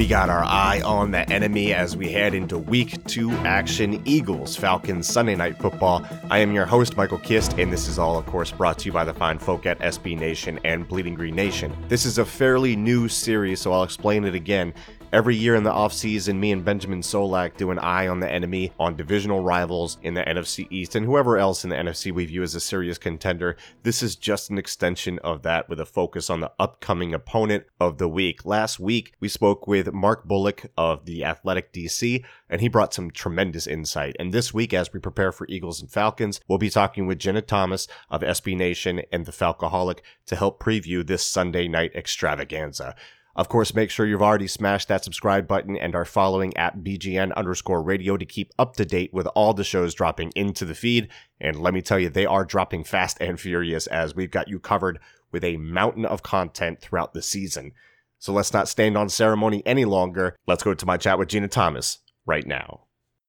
[0.00, 4.56] We got our eye on the enemy as we head into week two action Eagles
[4.56, 6.06] Falcons Sunday Night Football.
[6.30, 8.92] I am your host, Michael Kist, and this is all, of course, brought to you
[8.92, 11.76] by the fine folk at SB Nation and Bleeding Green Nation.
[11.88, 14.72] This is a fairly new series, so I'll explain it again.
[15.12, 18.72] Every year in the offseason, me and Benjamin Solak do an eye on the enemy,
[18.78, 22.44] on divisional rivals in the NFC East, and whoever else in the NFC we view
[22.44, 23.56] as a serious contender.
[23.82, 27.98] This is just an extension of that with a focus on the upcoming opponent of
[27.98, 28.46] the week.
[28.46, 33.10] Last week, we spoke with Mark Bullock of the Athletic DC, and he brought some
[33.10, 34.14] tremendous insight.
[34.20, 37.42] And this week, as we prepare for Eagles and Falcons, we'll be talking with Jenna
[37.42, 42.94] Thomas of SB Nation and the Falcoholic to help preview this Sunday night extravaganza.
[43.40, 47.32] Of course, make sure you've already smashed that subscribe button and are following at BGN
[47.34, 51.08] underscore radio to keep up to date with all the shows dropping into the feed.
[51.40, 54.60] And let me tell you, they are dropping fast and furious as we've got you
[54.60, 54.98] covered
[55.32, 57.72] with a mountain of content throughout the season.
[58.18, 60.36] So let's not stand on ceremony any longer.
[60.46, 62.88] Let's go to my chat with Jeanna Thomas right now.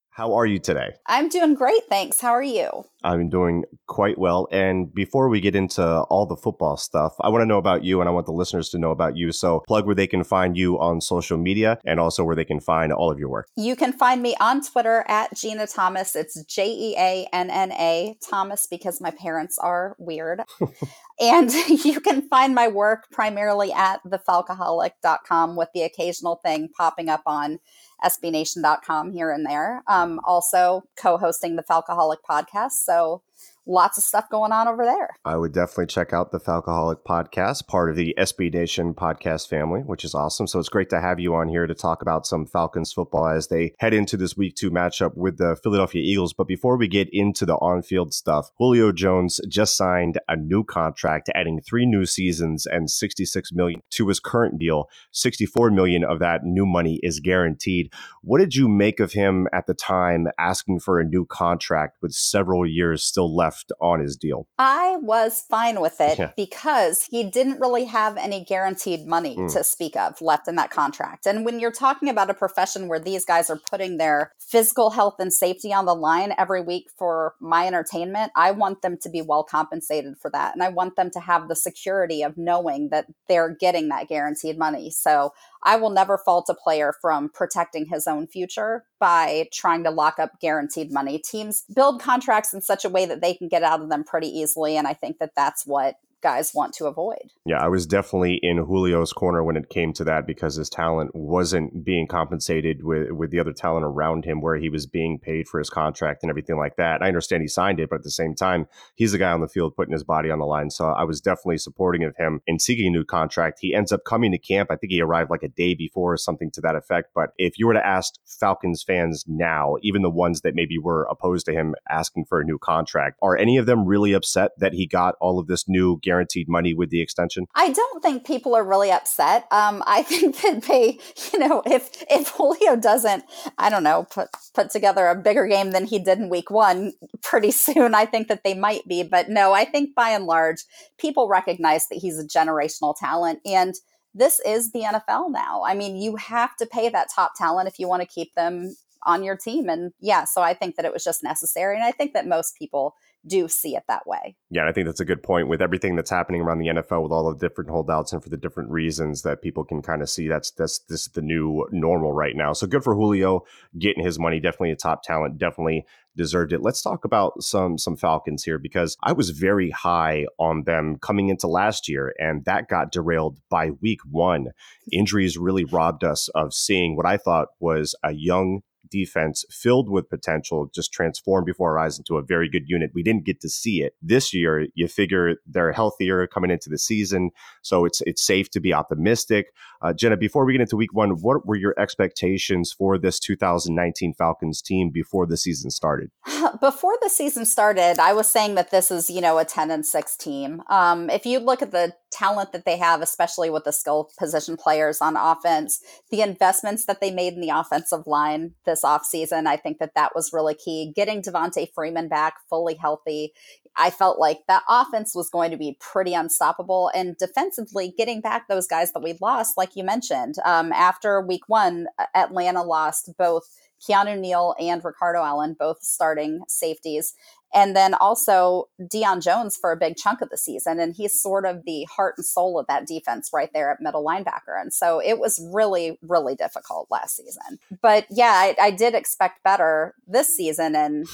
[0.10, 0.96] How are you today?
[1.08, 2.20] I'm doing great, thanks.
[2.20, 2.84] How are you?
[3.04, 4.48] I'm doing quite well.
[4.52, 8.00] And before we get into all the football stuff, I want to know about you
[8.00, 9.32] and I want the listeners to know about you.
[9.32, 12.60] So, plug where they can find you on social media and also where they can
[12.60, 13.48] find all of your work.
[13.56, 16.16] You can find me on Twitter at Jeanna Thomas.
[16.16, 20.42] It's J E A N N A Thomas because my parents are weird.
[21.20, 21.52] and
[21.86, 27.60] you can find my work primarily at thefalcoholic.com with the occasional thing popping up on
[28.04, 29.84] sbnation.com here and there.
[29.88, 32.72] Um, also co hosting the Falcoholic podcast.
[32.92, 33.24] So
[33.68, 35.10] lots of stuff going on over there.
[35.24, 39.82] I would definitely check out the Falcoholic podcast, part of the SB Nation podcast family,
[39.82, 40.48] which is awesome.
[40.48, 43.48] So it's great to have you on here to talk about some Falcons football as
[43.48, 46.34] they head into this week two matchup with the Philadelphia Eagles.
[46.34, 50.64] But before we get into the on field stuff, Julio Jones just signed a new
[50.64, 54.90] contract, adding three new seasons and 66 million to his current deal.
[55.12, 57.94] 64 million of that new money is guaranteed.
[58.22, 62.14] What did you make of him at the time asking for a new contract with
[62.14, 63.51] several years still left?
[63.52, 64.48] Left on his deal?
[64.58, 66.32] I was fine with it yeah.
[66.36, 69.52] because he didn't really have any guaranteed money mm.
[69.54, 71.26] to speak of left in that contract.
[71.26, 75.16] And when you're talking about a profession where these guys are putting their physical health
[75.20, 79.22] and safety on the line every week for my entertainment, I want them to be
[79.22, 80.54] well compensated for that.
[80.54, 84.58] And I want them to have the security of knowing that they're getting that guaranteed
[84.58, 84.92] money.
[84.92, 85.34] So
[85.64, 90.20] I will never fault a player from protecting his own future by trying to lock
[90.20, 91.20] up guaranteed money.
[91.20, 94.28] Teams build contracts in such a way that they can get out of them pretty
[94.28, 94.76] easily.
[94.76, 97.32] And I think that that's what guys want to avoid.
[97.46, 101.12] Yeah, I was definitely in Julio's corner when it came to that because his talent
[101.14, 105.48] wasn't being compensated with with the other talent around him where he was being paid
[105.48, 107.02] for his contract and everything like that.
[107.02, 109.48] I understand he signed it, but at the same time, he's the guy on the
[109.48, 110.70] field putting his body on the line.
[110.70, 113.60] So I was definitely supporting of him in seeking a new contract.
[113.62, 114.70] He ends up coming to camp.
[114.72, 117.10] I think he arrived like a day before or something to that effect.
[117.16, 121.08] But if you were to ask Falcons fans now, even the ones that maybe were
[121.10, 124.74] opposed to him asking for a new contract, are any of them really upset that
[124.74, 127.48] he got all of this new guaranteed money with the extension?
[127.56, 129.48] I don't think people are really upset.
[129.52, 131.00] Um, I think that they,
[131.32, 133.24] you know, if if Julio doesn't,
[133.58, 136.94] I don't know, put put together a bigger game than he did in week one
[137.22, 139.04] pretty soon, I think that they might be.
[139.04, 140.66] But no, I think by and large,
[140.98, 143.76] people recognize that he's a generational talent and
[144.14, 145.64] this is the NFL now.
[145.66, 148.76] I mean, you have to pay that top talent if you want to keep them
[149.04, 149.70] on your team.
[149.70, 151.76] And yeah, so I think that it was just necessary.
[151.76, 154.36] And I think that most people do see it that way.
[154.50, 157.12] Yeah, I think that's a good point with everything that's happening around the NFL with
[157.12, 160.28] all the different holdouts and for the different reasons that people can kind of see
[160.28, 162.54] that's that's this the new normal right now.
[162.54, 163.44] So good for Julio
[163.78, 165.86] getting his money, definitely a top talent, definitely
[166.16, 166.62] deserved it.
[166.62, 171.30] Let's talk about some some Falcons here because I was very high on them coming
[171.30, 174.48] into last year and that got derailed by week 1.
[174.92, 178.62] Injuries really robbed us of seeing what I thought was a young
[178.92, 182.92] defense filled with potential just transformed before our eyes into a very good unit.
[182.94, 184.68] We didn't get to see it this year.
[184.76, 189.48] You figure they're healthier coming into the season, so it's it's safe to be optimistic.
[189.82, 194.14] Uh, Jenna, before we get into Week One, what were your expectations for this 2019
[194.14, 196.12] Falcons team before the season started?
[196.60, 199.86] Before the season started, I was saying that this is you know a 10 and
[199.86, 200.62] six team.
[200.70, 204.58] Um, if you look at the talent that they have, especially with the skill position
[204.58, 209.58] players on offense, the investments that they made in the offensive line this offseason, I
[209.58, 210.92] think that that was really key.
[210.96, 213.34] Getting Devonta Freeman back fully healthy,
[213.76, 216.92] I felt like that offense was going to be pretty unstoppable.
[216.94, 221.48] And defensively, getting back those guys that we lost, like you mentioned, um, after week
[221.48, 223.44] one, Atlanta lost both
[223.88, 227.14] Keanu Neal and Ricardo Allen, both starting safeties.
[227.54, 230.80] And then also Deion Jones for a big chunk of the season.
[230.80, 234.06] And he's sort of the heart and soul of that defense right there at middle
[234.06, 234.60] linebacker.
[234.60, 237.60] And so it was really, really difficult last season.
[237.82, 240.76] But yeah, I, I did expect better this season.
[240.76, 241.08] And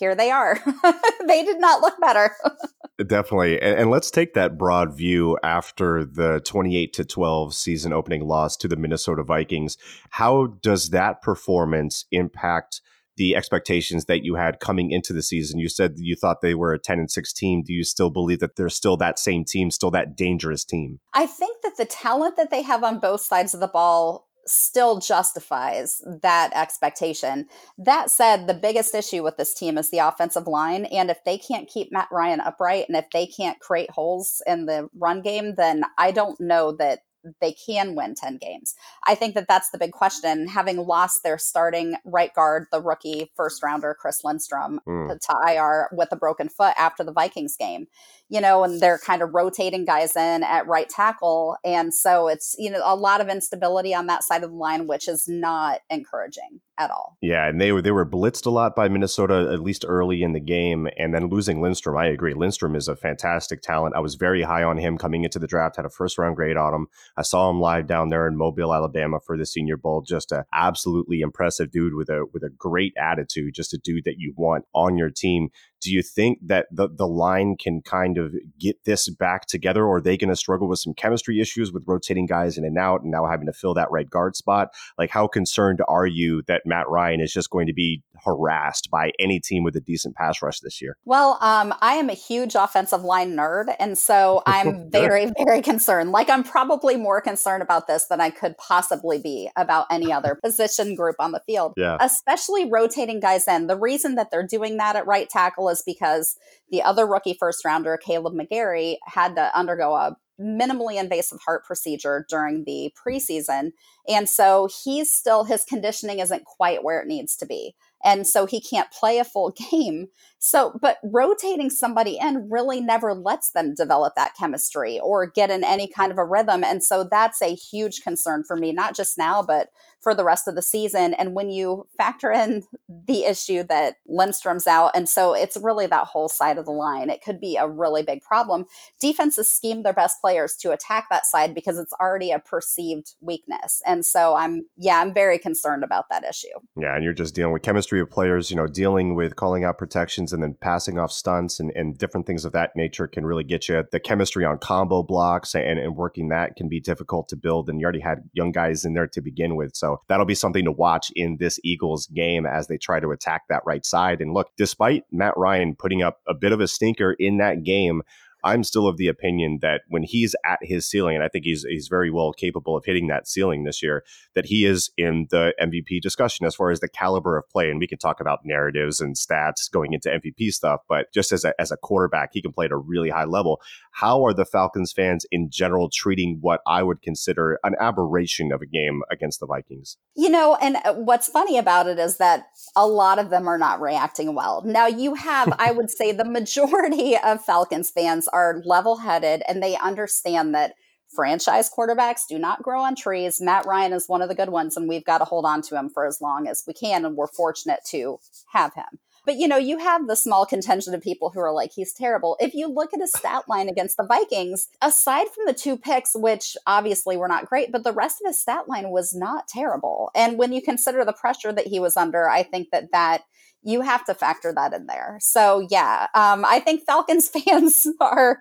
[0.00, 0.58] here they are.
[1.28, 2.34] they did not look better.
[3.06, 3.60] Definitely.
[3.60, 8.56] And, and, let's take that broad view after the 28 to 12 season opening loss
[8.58, 9.78] to the Minnesota Vikings.
[10.10, 12.82] How does that performance impact
[13.16, 15.58] the expectations that you had coming into the season?
[15.58, 17.62] You said you thought they were a 10 and 6 team.
[17.62, 21.00] Do you still believe that they're still that same team, still that dangerous team?
[21.14, 24.98] I think that the talent that they have on both sides of the ball still
[24.98, 27.46] justifies that expectation.
[27.78, 30.86] That said, the biggest issue with this team is the offensive line.
[30.86, 34.66] And if they can't keep Matt Ryan upright and if they can't create holes in
[34.66, 37.00] the run game, then I don't know that
[37.40, 38.74] they can win 10 games.
[39.06, 40.48] I think that that's the big question.
[40.48, 45.18] Having lost their starting right guard, the rookie first rounder, Chris Lindstrom, mm.
[45.18, 47.86] to IR with a broken foot after the Vikings game,
[48.28, 51.56] you know, and they're kind of rotating guys in at right tackle.
[51.64, 54.86] And so it's, you know, a lot of instability on that side of the line,
[54.86, 57.18] which is not encouraging at all.
[57.20, 60.32] Yeah, and they were they were blitzed a lot by Minnesota at least early in
[60.32, 61.96] the game, and then losing Lindstrom.
[61.96, 62.32] I agree.
[62.32, 63.94] Lindstrom is a fantastic talent.
[63.94, 65.76] I was very high on him coming into the draft.
[65.76, 66.86] Had a first round grade on him.
[67.18, 70.00] I saw him live down there in Mobile, Alabama for the Senior Bowl.
[70.00, 73.54] Just a absolutely impressive dude with a with a great attitude.
[73.54, 75.50] Just a dude that you want on your team.
[75.80, 79.96] Do you think that the, the line can kind of get this back together, or
[79.96, 83.02] are they going to struggle with some chemistry issues with rotating guys in and out
[83.02, 84.68] and now having to fill that right guard spot?
[84.98, 89.12] Like, how concerned are you that Matt Ryan is just going to be harassed by
[89.18, 90.96] any team with a decent pass rush this year?
[91.04, 96.12] Well, um, I am a huge offensive line nerd, and so I'm very, very concerned.
[96.12, 100.38] Like, I'm probably more concerned about this than I could possibly be about any other
[100.42, 101.74] position group on the field.
[101.76, 101.96] Yeah.
[102.00, 103.66] Especially rotating guys in.
[103.66, 106.36] The reason that they're doing that at right tackle is because
[106.70, 112.24] the other rookie first rounder, Kaleb McGary, had to undergo a minimally invasive heart procedure
[112.28, 113.72] during the preseason.
[114.08, 117.74] And so he's still, his conditioning isn't quite where it needs to be.
[118.02, 120.08] And so he can't play a full game.
[120.42, 125.62] So, but rotating somebody in really never lets them develop that chemistry or get in
[125.62, 126.64] any kind of a rhythm.
[126.64, 129.68] And so that's a huge concern for me, not just now, but
[130.00, 131.12] for the rest of the season.
[131.12, 136.06] And when you factor in the issue that Lindstrom's out, and so it's really that
[136.06, 138.64] whole side of the line, it could be a really big problem.
[138.98, 143.82] Defenses scheme their best players to attack that side because it's already a perceived weakness.
[143.84, 146.48] And so I'm, yeah, I'm very concerned about that issue.
[146.80, 146.94] Yeah.
[146.94, 150.29] And you're just dealing with chemistry of players, you know, dealing with calling out protections
[150.32, 153.68] and then passing off stunts and, and different things of that nature can really get
[153.68, 153.84] you.
[153.90, 157.68] The chemistry on combo blocks and, and working that can be difficult to build.
[157.68, 159.76] And you already had young guys in there to begin with.
[159.76, 163.42] So that'll be something to watch in this Eagles game as they try to attack
[163.48, 164.20] that right side.
[164.20, 168.02] And look, despite Matt Ryan putting up a bit of a stinker in that game,
[168.44, 171.62] I'm still of the opinion that when he's at his ceiling, and I think he's
[171.62, 174.04] he's very well capable of hitting that ceiling this year,
[174.34, 177.70] that he is in the MVP discussion as far as the caliber of play.
[177.70, 181.44] And we can talk about narratives and stats going into MVP stuff, but just as
[181.44, 183.60] a as a quarterback, he can play at a really high level.
[183.92, 188.62] How are the Falcons fans in general treating what I would consider an aberration of
[188.62, 189.96] a game against the Vikings?
[190.14, 193.58] You know, and uh, what's funny about it is that a lot of them are
[193.58, 194.62] not reacting well.
[194.64, 199.62] Now you have, I would say, the majority of Falcons fans are level headed and
[199.62, 200.74] they understand that
[201.14, 203.40] franchise quarterbacks do not grow on trees.
[203.40, 205.76] Matt Ryan is one of the good ones, and we've got to hold on to
[205.76, 207.04] him for as long as we can.
[207.04, 208.18] And we're fortunate to
[208.52, 208.98] have him.
[209.26, 212.36] But you know, you have the small contingent of people who are like, he's terrible.
[212.40, 216.12] If you look at his stat line against the Vikings, aside from the two picks,
[216.14, 220.10] which obviously were not great, but the rest of his stat line was not terrible.
[220.14, 223.22] And when you consider the pressure that he was under, I think that that
[223.62, 225.18] you have to factor that in there.
[225.20, 228.40] So yeah, um, I think Falcons fans are,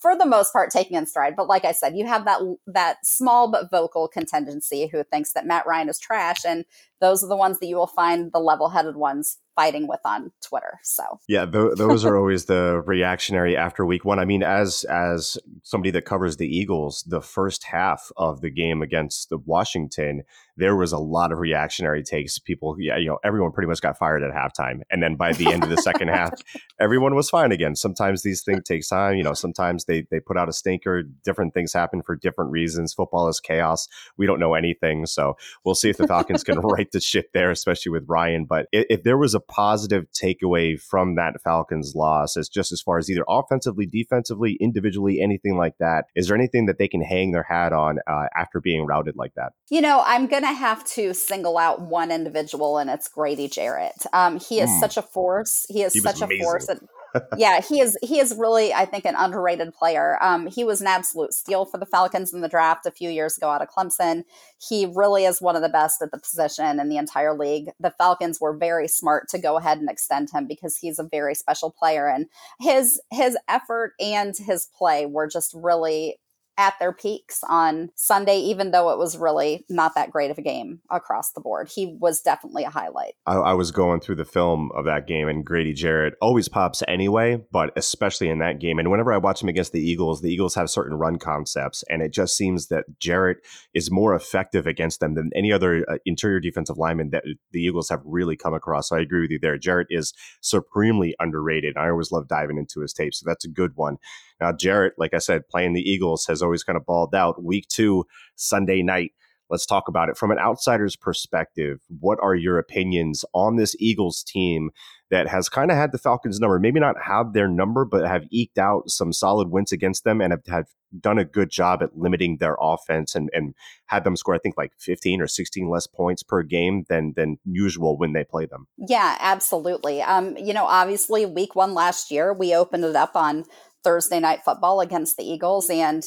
[0.00, 1.34] for the most part, taking in stride.
[1.36, 5.46] But like I said, you have that that small but vocal contingency who thinks that
[5.46, 6.64] Matt Ryan is trash, and
[7.00, 10.78] those are the ones that you will find the level-headed ones fighting with on Twitter.
[10.82, 14.18] So yeah, th- those are always the reactionary after week one.
[14.18, 18.82] I mean, as as somebody that covers the Eagles, the first half of the game
[18.82, 20.22] against the Washington,
[20.60, 22.38] there was a lot of reactionary takes.
[22.38, 25.46] People, yeah, you know, everyone pretty much got fired at halftime, and then by the
[25.46, 26.34] end of the second half,
[26.78, 27.74] everyone was fine again.
[27.74, 29.16] Sometimes these things take time.
[29.16, 31.02] You know, sometimes they they put out a stinker.
[31.24, 32.92] Different things happen for different reasons.
[32.92, 33.88] Football is chaos.
[34.18, 37.50] We don't know anything, so we'll see if the Falcons can right the ship there,
[37.50, 38.44] especially with Ryan.
[38.44, 42.82] But if, if there was a positive takeaway from that Falcons loss, as just as
[42.82, 47.00] far as either offensively, defensively, individually, anything like that, is there anything that they can
[47.00, 49.52] hang their hat on uh, after being routed like that?
[49.70, 54.06] You know, I'm going have to single out one individual, and it's Grady Jarrett.
[54.12, 54.80] Um, he is mm.
[54.80, 55.66] such a force.
[55.68, 56.68] He is he such a force.
[56.68, 56.78] At,
[57.36, 57.96] yeah, he is.
[58.02, 60.18] He is really, I think, an underrated player.
[60.22, 63.36] Um, he was an absolute steal for the Falcons in the draft a few years
[63.36, 64.24] ago out of Clemson.
[64.58, 67.70] He really is one of the best at the position in the entire league.
[67.80, 71.34] The Falcons were very smart to go ahead and extend him because he's a very
[71.34, 72.26] special player, and
[72.60, 76.18] his his effort and his play were just really
[76.60, 80.42] at their peaks on Sunday, even though it was really not that great of a
[80.42, 81.70] game across the board.
[81.74, 83.14] He was definitely a highlight.
[83.24, 86.82] I, I, was going through the film of that game, and Grady Jarrett always pops
[86.86, 88.78] anyway, but especially in that game.
[88.78, 92.02] And whenever I watch him against the Eagles, the Eagles have certain run concepts, and
[92.02, 93.38] it just seems that Jarrett
[93.72, 97.88] is more effective against them than any other uh, interior defensive lineman that the Eagles
[97.88, 98.90] have really come across.
[98.90, 99.56] So I agree with you there.
[99.56, 100.12] Jarrett is
[100.42, 101.78] supremely underrated.
[101.78, 103.96] I always love diving into his tape, so that's a good one.
[104.40, 107.42] Now, Jarrett, like I said, playing the Eagles has always kind of balled out.
[107.42, 108.06] Week two,
[108.36, 109.12] Sunday night.
[109.50, 111.80] Let's talk about it from an outsider's perspective.
[111.98, 114.70] What are your opinions on this Eagles team
[115.10, 116.60] that has kind of had the Falcons' number?
[116.60, 120.32] Maybe not have their number, but have eked out some solid wins against them and
[120.32, 120.66] have, have
[120.98, 123.54] done a good job at limiting their offense and, and
[123.86, 127.38] had them score, I think, like 15 or 16 less points per game than than
[127.44, 128.66] usual when they play them.
[128.76, 130.02] Yeah, absolutely.
[130.02, 133.44] Um, you know, obviously, week one last year, we opened it up on
[133.82, 136.04] Thursday night football against the Eagles, and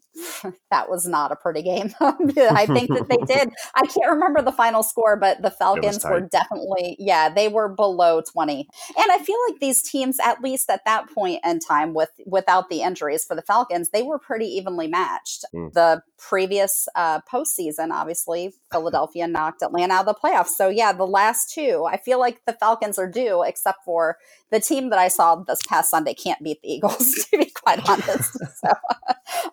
[0.70, 1.92] that was not a pretty game.
[2.00, 3.50] I think that they did.
[3.74, 8.22] I can't remember the final score, but the Falcons were definitely, yeah, they were below
[8.22, 8.68] 20.
[8.96, 12.68] And I feel like these teams, at least at that point in time, with without
[12.68, 15.44] the injuries for the Falcons, they were pretty evenly matched.
[15.54, 15.72] Mm.
[15.72, 20.48] The previous uh, postseason, obviously, Philadelphia knocked Atlanta out of the playoffs.
[20.48, 24.18] So yeah, the last two, I feel like the Falcons are due, except for
[24.50, 27.88] the team that I saw this past Sunday can't beat the Eagles, to be quite
[27.88, 28.38] honest.
[28.56, 28.70] So,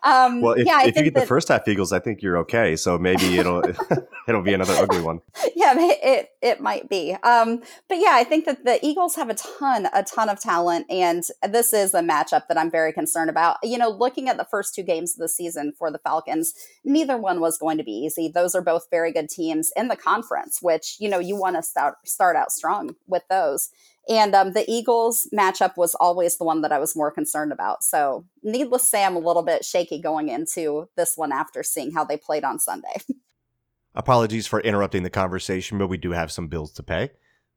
[0.03, 2.37] um, well, if, yeah, if you get that, the first half Eagles, I think you're
[2.39, 2.75] okay.
[2.75, 3.63] So maybe it'll
[4.27, 5.21] it'll be another ugly one.
[5.57, 7.15] Yeah, it it might be.
[7.23, 10.85] Um, but yeah, I think that the Eagles have a ton, a ton of talent,
[10.89, 13.57] and this is a matchup that I'm very concerned about.
[13.63, 17.17] You know, looking at the first two games of the season for the Falcons, neither
[17.17, 18.27] one was going to be easy.
[18.27, 21.63] Those are both very good teams in the conference, which you know you want to
[21.63, 23.69] start start out strong with those.
[24.07, 27.83] And um, the Eagles matchup was always the one that I was more concerned about.
[27.83, 31.91] So, needless to say, I'm a little bit shaky going into this one after seeing
[31.91, 32.95] how they played on Sunday.
[33.95, 37.11] Apologies for interrupting the conversation, but we do have some bills to pay.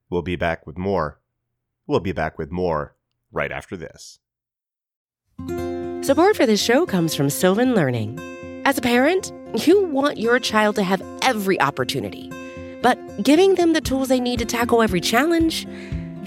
[0.08, 1.20] We'll be back with more.
[1.86, 2.96] We'll be back with more
[3.30, 4.20] right after this.
[6.02, 8.18] Support for this show comes from Sylvan Learning.
[8.64, 9.32] As a parent,
[9.66, 12.30] you want your child to have every opportunity,
[12.82, 15.66] but giving them the tools they need to tackle every challenge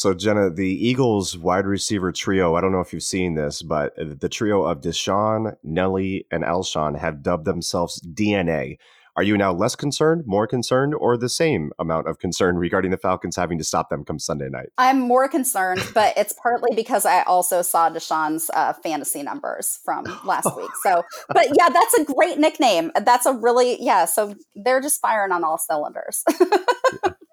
[0.00, 3.92] So, Jenna, the Eagles wide receiver trio, I don't know if you've seen this, but
[3.98, 8.78] the trio of DeSean, Nelly, and Alshon have dubbed themselves DNA,
[9.16, 12.96] Are you now less concerned, more concerned, or the same amount of concern regarding the
[12.96, 14.70] Falcons having to stop them come Sunday night?
[14.78, 20.04] I'm more concerned, but it's partly because I also saw DeSean's uh, fantasy numbers from
[20.24, 20.70] last week.
[20.82, 22.90] So, but yeah, that's a great nickname.
[23.04, 24.04] That's a really yeah.
[24.04, 26.24] So they're just firing on all cylinders.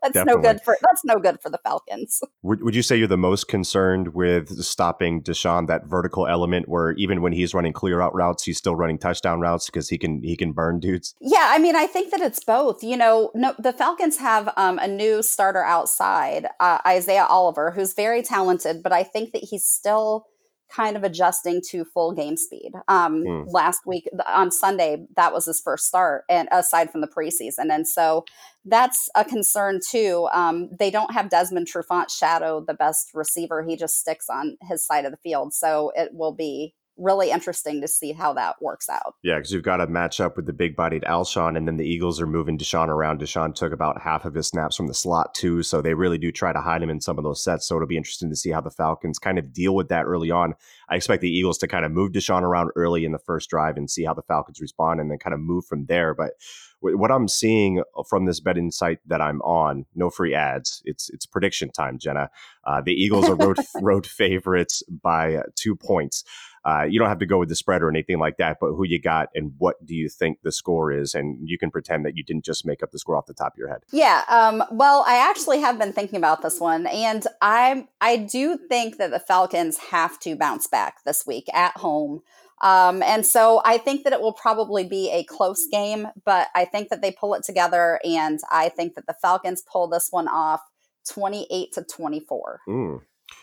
[0.01, 0.41] that's Definitely.
[0.41, 2.21] no good for that's no good for the Falcons.
[2.43, 6.91] Would, would you say you're the most concerned with stopping DeSean that vertical element where
[6.93, 10.21] even when he's running clear out routes, he's still running touchdown routes because he can
[10.23, 11.15] he can burn dudes?
[11.19, 12.83] Yeah, I mean, I think that it's both.
[12.83, 17.93] You know, no, the Falcons have um, a new starter outside, uh, Isaiah Oliver, who's
[17.93, 20.25] very talented, but I think that he's still
[20.69, 22.71] kind of adjusting to full game speed.
[22.87, 23.45] Um, mm.
[23.51, 27.87] Last week on Sunday, that was his first start, and aside from the preseason, and
[27.87, 28.25] so
[28.65, 30.27] that's a concern too.
[30.33, 34.85] Um, they don't have Desmond Trufant shadow the best receiver; he just sticks on his
[34.85, 38.89] side of the field, so it will be really interesting to see how that works
[38.89, 39.15] out.
[39.23, 41.85] Yeah, because you've got to match up with the big bodied Alshon, and then the
[41.85, 43.19] Eagles are moving DeSean around.
[43.19, 45.63] DeSean took about half of his snaps from the slot, too.
[45.63, 47.67] So they really do try to hide him in some of those sets.
[47.67, 50.31] So it'll be interesting to see how the Falcons kind of deal with that early
[50.31, 50.53] on.
[50.89, 53.77] I expect the Eagles to kind of move DeSean around early in the first drive
[53.77, 56.13] and see how the Falcons respond and then kind of move from there.
[56.13, 56.33] But
[56.79, 60.81] what I'm seeing from this betting site that I'm on, no free ads.
[60.85, 62.29] It's it's prediction time, Jenna.
[62.65, 66.23] Uh, the Eagles are road road favorites by two points.
[66.67, 68.85] Uh, you don't have to go with the spread or anything like that, but who
[68.85, 71.15] you got and what do you think the score is?
[71.15, 73.53] And you can pretend that you didn't just make up the score off the top
[73.53, 73.83] of your head.
[73.93, 74.23] Yeah.
[74.27, 78.97] Um, well, I actually have been thinking about this one, and I I do think
[78.97, 82.21] that the Falcons have to bounce back this week at home.
[82.59, 86.65] Um, and so I think that it will probably be a close game, but I
[86.65, 90.27] think that they pull it together, and I think that the Falcons pull this one
[90.27, 90.61] off
[91.07, 92.59] 28 to 24.
[92.67, 93.01] Mm.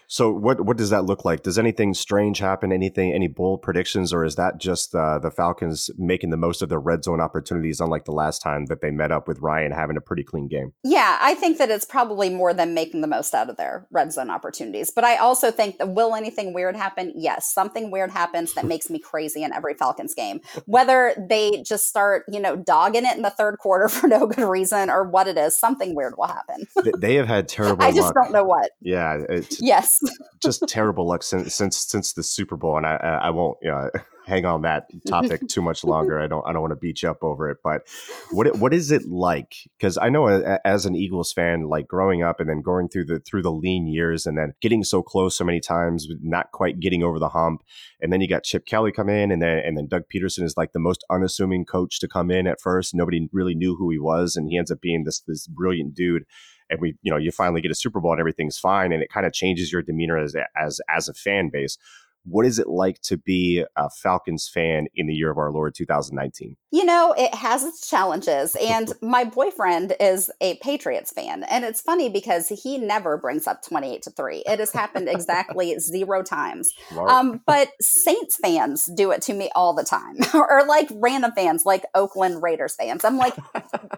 [0.09, 1.43] So what what does that look like?
[1.43, 2.73] Does anything strange happen?
[2.73, 6.69] Anything any bold predictions, or is that just uh, the Falcons making the most of
[6.69, 9.97] their red zone opportunities, unlike the last time that they met up with Ryan having
[9.97, 10.73] a pretty clean game?
[10.83, 14.13] Yeah, I think that it's probably more than making the most out of their red
[14.13, 14.91] zone opportunities.
[14.91, 17.13] But I also think that will anything weird happen?
[17.17, 20.41] Yes, something weird happens that makes me crazy in every Falcons game.
[20.67, 24.49] Whether they just start, you know, dogging it in the third quarter for no good
[24.49, 26.67] reason or what it is, something weird will happen.
[26.99, 27.83] they have had terrible.
[27.83, 28.15] I just luck.
[28.15, 28.71] don't know what.
[28.81, 29.19] Yeah.
[29.61, 29.95] yes
[30.43, 33.91] just terrible luck since since since the Super Bowl, and I I won't you know,
[34.27, 36.21] hang on that topic too much longer.
[36.21, 37.59] I don't I don't want to beat you up over it.
[37.63, 37.83] But
[38.31, 39.55] what what is it like?
[39.79, 43.07] Because I know uh, as an Eagles fan, like growing up and then going through
[43.07, 46.81] the through the lean years, and then getting so close so many times, not quite
[46.81, 47.63] getting over the hump,
[48.01, 50.57] and then you got Chip Kelly come in, and then and then Doug Pederson is
[50.57, 52.95] like the most unassuming coach to come in at first.
[52.95, 56.25] Nobody really knew who he was, and he ends up being this this brilliant dude
[56.71, 59.11] and we you know you finally get a Super Bowl and everything's fine and it
[59.11, 61.79] kind of changes your demeanor as as as a fan base.
[62.25, 65.75] What is it like to be a Falcons fan in the year of our Lord
[65.75, 66.57] 2019?
[66.75, 68.57] You know, it has its challenges.
[68.57, 71.45] And my boyfriend is a Patriots fan.
[71.45, 74.43] And it's funny because he never brings up 28 to 3.
[74.45, 76.73] It has happened exactly zero times.
[76.99, 81.63] Um, but Saints fans do it to me all the time, or like random fans,
[81.65, 83.05] like Oakland Raiders fans.
[83.05, 83.37] I'm like,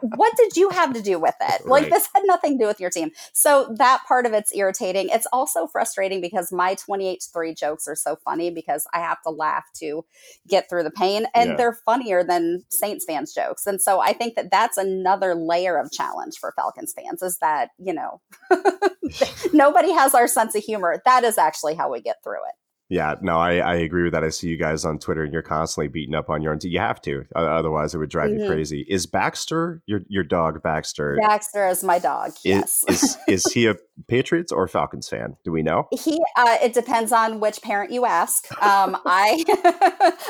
[0.02, 1.62] what did you have to do with it?
[1.64, 1.84] Right.
[1.84, 3.10] Like, this had nothing to do with your team.
[3.32, 5.08] So that part of it's irritating.
[5.10, 9.22] It's also frustrating because my 28 to 3 jokes are so funny because I have
[9.22, 10.04] to laugh to
[10.46, 11.56] get through the pain, and yeah.
[11.56, 13.66] they're funnier than Saints fans jokes.
[13.66, 17.70] And so I think that that's another layer of challenge for Falcons fans is that
[17.78, 18.20] you know
[19.52, 21.02] nobody has our sense of humor.
[21.04, 22.54] That is actually how we get through it.
[22.88, 24.22] Yeah, no, I, I agree with that.
[24.22, 26.58] I see you guys on Twitter and you're constantly beating up on your own.
[26.62, 28.42] You have to, otherwise it would drive mm-hmm.
[28.42, 28.86] you crazy.
[28.88, 31.18] Is Baxter your your dog Baxter?
[31.20, 32.32] Baxter is my dog.
[32.44, 32.84] Yes.
[32.88, 33.74] Is is, is he a
[34.08, 35.36] Patriots or Falcons fan?
[35.44, 35.88] Do we know?
[35.90, 38.50] He uh, it depends on which parent you ask.
[38.62, 39.44] Um, I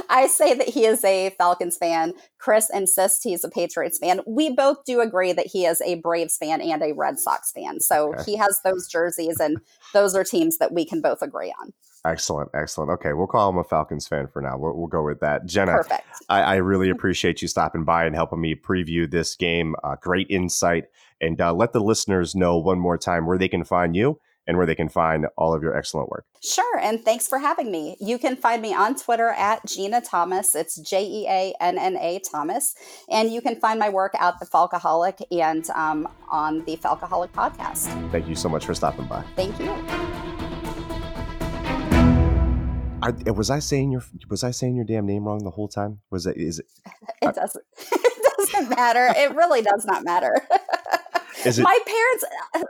[0.08, 2.14] I say that he is a Falcons fan.
[2.38, 4.20] Chris insists he's a Patriots fan.
[4.26, 7.80] We both do agree that he is a Braves fan and a Red Sox fan.
[7.80, 8.22] So okay.
[8.24, 9.58] he has those jerseys, and
[9.92, 11.72] those are teams that we can both agree on.
[12.06, 12.90] Excellent, excellent.
[12.92, 14.56] Okay, we'll call him a Falcons fan for now.
[14.56, 15.46] We'll, we'll go with that.
[15.46, 16.04] Jenna, Perfect.
[16.28, 19.74] I, I, really appreciate you stopping by and helping me preview this game.
[19.82, 20.84] Uh, great insight.
[21.20, 24.56] And uh, let the listeners know one more time where they can find you and
[24.56, 26.24] where they can find all of your excellent work.
[26.42, 26.78] Sure.
[26.78, 27.96] And thanks for having me.
[28.00, 30.54] You can find me on Twitter at Jeanna Thomas.
[30.54, 32.74] It's J E A N N A Thomas.
[33.10, 37.88] And you can find my work at The Falcoholic and um, on the Falcoholic podcast.
[38.12, 39.24] Thank you so much for stopping by.
[39.34, 40.25] Thank you.
[43.06, 46.00] Are, was I saying your was I saying your damn name wrong the whole time?
[46.10, 46.66] Was it is it?
[47.22, 47.64] It doesn't.
[48.38, 49.12] It doesn't matter.
[49.16, 50.46] It really does not matter.
[51.44, 52.24] Is it, My parents.
[52.54, 52.62] Uh,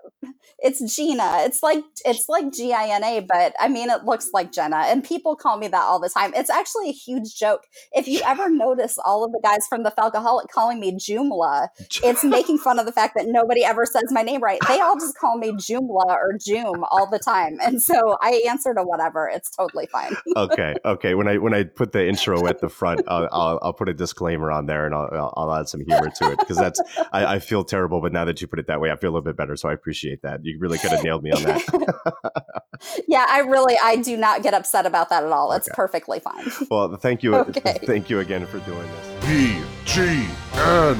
[0.66, 1.42] It's Gina.
[1.44, 4.79] It's like it's like G I N A, but I mean it looks like Jenna.
[4.79, 6.33] And people call me that all the time.
[6.35, 7.62] It's actually a huge joke.
[7.92, 11.68] If you ever notice all of the guys from the Falcoholic calling me Jumla,
[12.02, 14.59] it's making fun of the fact that nobody ever says my name right.
[14.66, 17.59] They all just call me Jumla or Jum all the time.
[17.62, 19.31] And so I answer to whatever.
[19.33, 20.16] It's totally fine.
[20.37, 20.74] okay.
[20.85, 21.14] Okay.
[21.14, 23.94] When I when I put the intro at the front, I'll, I'll, I'll put a
[23.94, 26.81] disclaimer on there and I'll, I'll add some humor to it because that's
[27.12, 29.12] I, I feel terrible, but now that you put it that way, I feel a
[29.12, 29.55] little bit better.
[29.55, 30.40] So I appreciate that.
[30.42, 32.64] You really could have nailed me on that.
[33.09, 35.53] yeah, I really I do not get upset about that at all.
[35.53, 35.75] It's okay.
[35.75, 36.45] perfectly fine.
[36.71, 37.35] Well, thank you.
[37.35, 37.79] Uh, okay.
[37.85, 39.25] Thank you again for doing this.
[39.25, 40.99] P G N.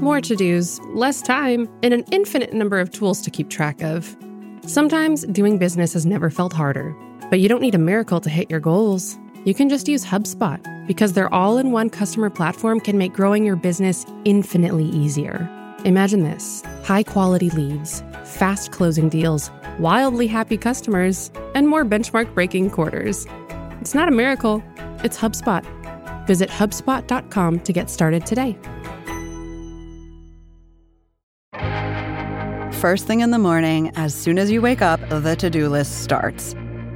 [0.00, 4.16] More to dos, less time, and an infinite number of tools to keep track of.
[4.66, 6.94] Sometimes doing business has never felt harder,
[7.28, 9.18] but you don't need a miracle to hit your goals.
[9.44, 13.44] You can just use HubSpot because their all in one customer platform can make growing
[13.44, 15.50] your business infinitely easier.
[15.86, 22.70] Imagine this high quality leads, fast closing deals, wildly happy customers, and more benchmark breaking
[22.70, 23.24] quarters.
[23.80, 24.64] It's not a miracle,
[25.04, 25.64] it's HubSpot.
[26.26, 28.58] Visit HubSpot.com to get started today.
[32.80, 36.02] First thing in the morning, as soon as you wake up, the to do list
[36.02, 36.56] starts.